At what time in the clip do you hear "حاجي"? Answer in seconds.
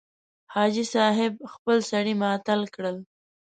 0.53-0.83